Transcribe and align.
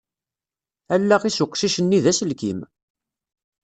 Allaɣ-is 0.95 1.39
uqcic-nni 1.43 1.99
d 2.03 2.05
aselkim. 2.11 2.59